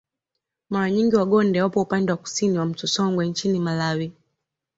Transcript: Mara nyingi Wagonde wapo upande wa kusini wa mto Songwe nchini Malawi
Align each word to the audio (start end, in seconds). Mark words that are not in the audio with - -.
Mara 0.69 0.91
nyingi 0.91 1.15
Wagonde 1.15 1.61
wapo 1.61 1.81
upande 1.81 2.11
wa 2.11 2.17
kusini 2.17 2.57
wa 2.57 2.65
mto 2.65 2.87
Songwe 2.87 3.27
nchini 3.27 3.59
Malawi 3.59 4.11